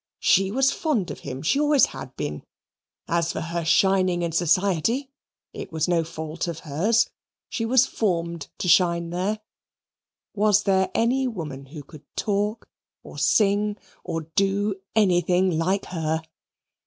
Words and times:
She 0.23 0.49
was 0.49 0.71
fond 0.71 1.11
of 1.11 1.19
him; 1.19 1.43
she 1.43 1.59
always 1.59 1.85
had 1.85 2.15
been. 2.15 2.41
As 3.07 3.31
for 3.31 3.39
her 3.41 3.63
shining 3.63 4.23
in 4.23 4.31
society, 4.31 5.11
it 5.53 5.71
was 5.71 5.87
no 5.87 6.03
fault 6.03 6.47
of 6.47 6.61
hers; 6.61 7.11
she 7.49 7.65
was 7.65 7.85
formed 7.85 8.47
to 8.57 8.67
shine 8.67 9.11
there. 9.11 9.41
Was 10.33 10.63
there 10.63 10.89
any 10.95 11.27
woman 11.27 11.67
who 11.67 11.83
could 11.83 12.01
talk, 12.15 12.67
or 13.03 13.19
sing, 13.19 13.77
or 14.03 14.21
do 14.35 14.73
anything 14.95 15.55
like 15.59 15.85
her? 15.85 16.23